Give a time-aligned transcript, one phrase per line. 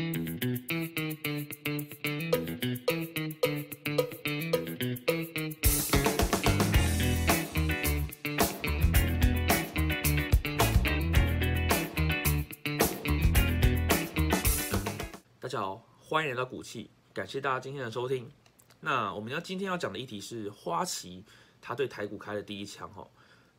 [0.00, 0.06] 大
[15.48, 18.26] 家好，欢迎来到股气，感谢大家今天的收听。
[18.80, 21.22] 那我们要今天要讲的议题是花旗，
[21.60, 23.06] 他对台股开的第一枪哈。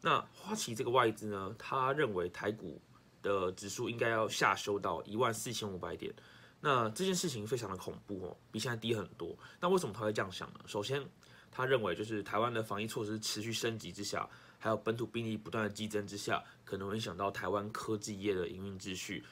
[0.02, 2.82] 那花旗这个外资呢，他认为台股
[3.22, 6.14] 的指数应该要下修到一万四千五百点。
[6.60, 9.36] 那这件事情非常的恐怖哦，比现在低很多。
[9.60, 10.60] 那为什么他会这样想呢？
[10.68, 11.04] 首先，
[11.52, 14.30] 他认为就是台湾的防疫措施持续升级之下，
[14.60, 19.24] 还有本土病例不断的激增之下，可能会影响到台湾科技业的营运秩序。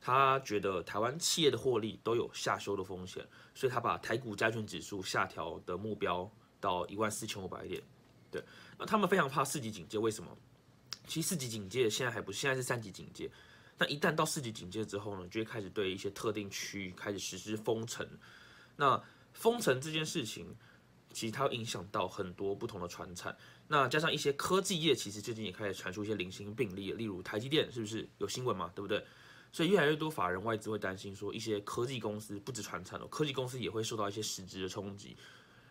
[0.00, 7.82] 他觉得台湾企业的获利都有下修的风险，所以他把台股加权指数下调的目标到一万四千五百点。
[8.30, 8.40] 对，
[8.78, 10.30] 那他们非常怕四级警戒，为什么？
[11.06, 13.30] 其实四级警戒现在还不，现在是三级警戒。
[13.78, 18.08] 那一旦到四级警戒之后呢，就会开始对一些特定区域开始实施封城。
[18.76, 20.56] 那封城这件事情，
[21.12, 23.36] 其实它影响到很多不同的传产。
[23.68, 28.72] 那加上一些科技业，其实最近也开始传出一些零星病例，例如台积电是不是有新闻嘛？
[28.74, 29.04] 对不对？
[29.52, 35.16] 所以越来越多法人外资会担心说，一些科技公司不止传产了，科技公司也会受到一些实质的冲击。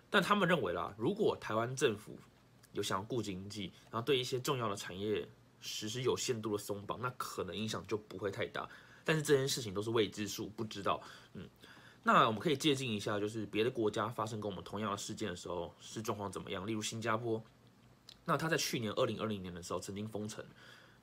[0.10, 2.18] 但他们认为啦，如果台湾政府
[2.76, 5.28] 有想要顾经济，然后对一些重要的产业
[5.60, 8.70] 实施有限度的松绑，那可能影响就不会太大。
[9.04, 11.02] 但是这件事情都是未知数，不知道。
[11.34, 11.48] 嗯，
[12.04, 16.66] 那我们可以借鉴一下，就是别的国家发生跟我们同样的事件的时候是状况怎么样。
[16.68, 17.44] 例如新加坡，
[18.26, 20.44] 那他在去年二零二零年的时候曾经封城，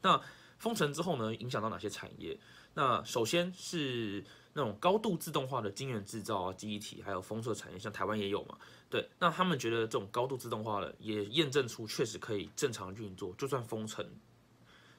[0.01, 0.21] 那
[0.63, 2.39] 封城之后呢，影响到哪些产业？
[2.75, 8.57] 那首先是那种高度自动化的晶圆制造啊、记忆体，还有封测产业，像台湾也有嘛。
[8.89, 14.09] 对，那他们觉得这种高度自动化的也验证出确实可以正常运作，就算封城。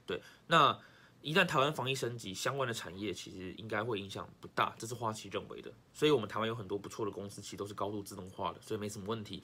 [0.05, 0.77] 对，那
[1.21, 5.71] 一旦台湾防疫升级，相关的产业其实应该会影响不大，这是花旗认为的。
[5.93, 9.41] 所以，我们台湾有很多不错的公司，其实都是高度自动化的，所以没什么问题。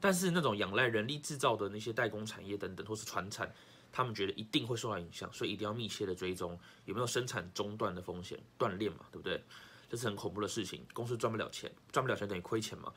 [0.00, 3.54] 但是那种仰赖人力制造的那些代工产业等等，或是传产。
[3.92, 9.42] 他们觉得一定会受到影响，所以一定要密切的追踪有没有生产中断的风险，断链嘛，对不对？
[9.88, 12.92] 这是很恐怖的事情，公司赚不了钱，赚不了钱等于亏钱嘛，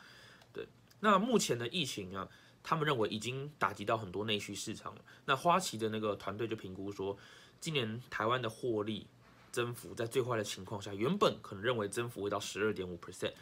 [0.54, 0.68] 对。
[1.00, 2.30] 那目前的疫情啊，
[2.62, 5.02] 他们认为已经打击到很多内需市场了。
[5.26, 7.18] 那花旗的那个团队就评估说，
[7.60, 9.08] 今年台湾的获利
[9.52, 13.34] 增幅在最坏的情况下，原本可能认为增幅会到十二点五 percent，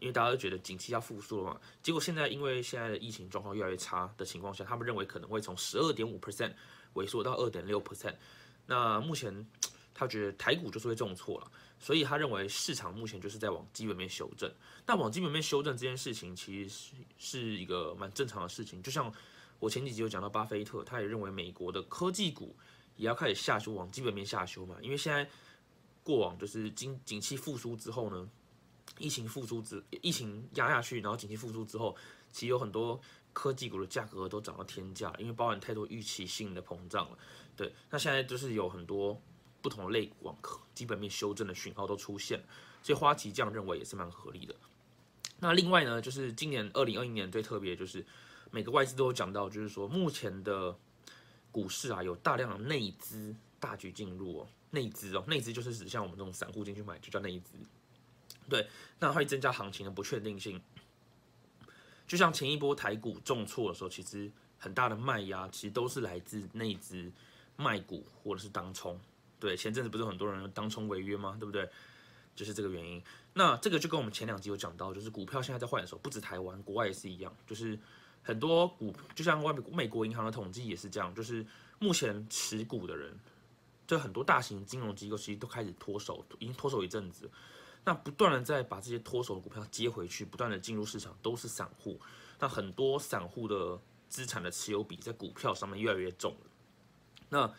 [0.00, 1.60] 因为大家都觉得景气要复苏了嘛。
[1.80, 6.52] 结果现在因为现在的疫情状况越来越差的情况下，他们认为可能会从十二点五 percent。
[6.96, 8.16] 萎缩到二点六 percent，
[8.66, 9.46] 那目前
[9.94, 14.52] 他觉得台股就是会重挫了，所以他认为市场目前就是在往基本面修正。
[14.86, 19.12] 那往基本面修正这件事情其实是是一个蛮正常的事情，就像
[19.58, 22.56] 我前几集有讲到巴菲特，他也认为美国的科技股
[22.96, 25.28] 也要开始下修，往基本面下修嘛，因为现在
[26.02, 28.28] 过往就是经景气复苏之后呢，
[28.98, 31.96] 疫情复苏之疫情压下去，然后景气复苏之后，
[32.32, 33.00] 其实有很多。
[33.36, 37.18] 科技股的价格都涨到天价，因为包含太多预期性的膨胀了。
[37.54, 39.20] 对，那现在就是有很多
[39.60, 40.34] 不同类股往
[40.74, 42.42] 基本面修正的讯号都出现，
[42.82, 44.54] 所以花旗这样认为也是蛮合理的。
[45.38, 48.02] 那另外呢，就是今年二零二一年最特别，就是
[48.50, 50.74] 每个外资都有讲到，就是说目前的
[51.52, 57.58] 股市啊，有大量的内资大举进入哦，内资哦，内资就是指像我们这种散户进去买，就叫内资。
[58.48, 58.66] 对，
[58.98, 60.58] 那会增加行情的不确定性。
[62.06, 67.10] 就像前一波台股重挫的时候，其实很大的卖压其实都是来自内资
[67.56, 68.98] 卖股或者是当冲。
[69.38, 71.36] 对，前阵子不是很多人当冲违约吗？
[71.38, 71.68] 对不对？
[72.34, 73.02] 就是这个原因。
[73.32, 77.34] 那这个就跟我们前两集有讲到，就是股票现在在换的时候，不止台湾，国外也是一样。
[77.46, 77.78] 就是
[78.22, 81.44] 很多股，就像外美美国银行的统计也是这样，就是
[81.78, 83.18] 目前持股的人，
[83.86, 87.28] 就很多大型金融机构其实都开始脱手，已经脱手一阵子。
[87.86, 92.00] 那不断的在把这些脱手的股票接回去，不断的进入市场，都是散户。
[92.40, 96.50] 那很多散户的资产的持有比在股票上面越来越重了。
[97.28, 97.54] 那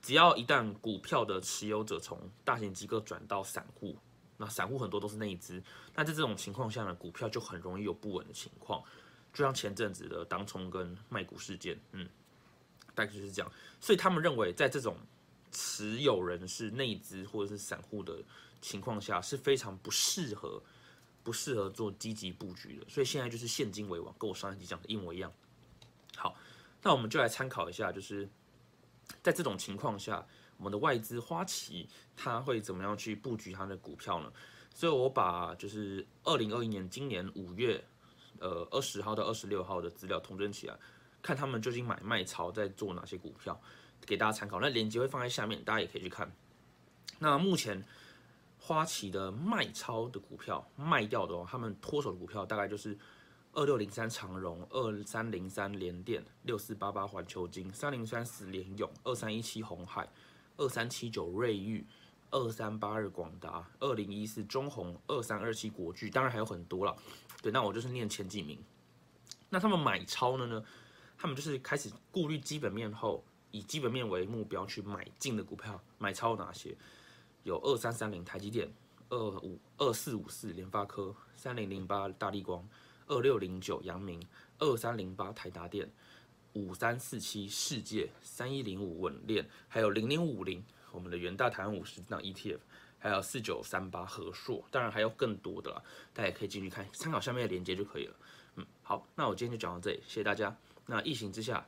[0.00, 3.98] 只要一旦股票的持有者从大型机构转到散户，
[4.36, 5.60] 那散户很多都是内资。
[5.94, 8.80] 那在这种情况下呢，股票就很容易有不稳的情况。
[9.32, 12.08] 就像前阵子的当冲跟卖股事件，嗯，
[12.94, 13.52] 大概就是这样。
[13.80, 14.96] 所以他们认为，在这种
[15.54, 18.22] 持有人是内资或者是散户的。
[18.60, 20.58] 情况下是非常不适合、
[21.22, 25.30] 不适合做积极布局的，所以现在就是现金为王，跟我上一集讲的一模一样。
[26.16, 26.34] 好，
[26.80, 28.26] 那我们就来参考一下，就是
[29.22, 31.86] 在这种情况下，我们的外资花旗
[32.16, 34.32] 它会怎么样去布局它的股票呢？
[34.74, 37.84] 所以我把就是二零二一年今年五月
[38.38, 40.78] 呃二十号到二十六号的资料统整起来，
[41.20, 43.60] 看他们究竟买卖潮在做哪些股票，
[44.06, 44.60] 给大家参考。
[44.60, 46.30] 那链接会放在下面，大家也可以去看。
[47.18, 47.84] 那目前。
[48.66, 52.96] 花旗的卖超的股票卖掉的哦，他们脱手的股票大概就是
[53.52, 60.08] 二六零三长荣、二三零三联电、六四八八环球金、三零三四联永、二三一七红海、
[60.56, 61.84] 二三七九瑞昱、
[62.30, 66.96] 二三八二广达、二零一四中红、二三二七国巨，当然还有很多了。
[67.42, 68.58] 对，那我就是念前几名。
[69.50, 70.64] 那他们买超呢呢？
[71.18, 73.22] 他们就是开始顾虑基本面后，
[73.54, 76.76] 以基本面为目标去买进的股票，买超哪些？
[77.44, 78.68] 有二三三零台积电，
[79.10, 82.68] 二五二四五四联发科，三零零八大力光，
[83.06, 84.20] 二六零九阳明，
[84.58, 85.88] 二三零八台达电，
[86.54, 90.60] 五三四七世界，三一零五稳链，还有零零五零
[90.90, 92.58] 我们的元大台湾五十档 ETF，
[92.98, 95.80] 还有四九三八和硕，当然还有更多的啦，
[96.12, 98.16] 大家也可以进去看，参考下面的链接就可以了。
[98.56, 100.56] 嗯，好，那我今天就讲到这里，谢谢大家。
[100.86, 101.64] 那疫情之下。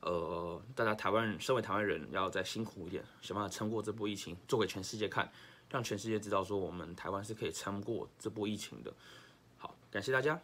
[0.00, 5.30] 呃，大家台湾，身为台湾人，要再辛苦一点，想办法撑过这波疫情，做给全世界看，
[5.70, 8.92] 让全世界知道说我们台湾是可以撑过这波疫情的。
[9.58, 10.40] 好，感谢大家。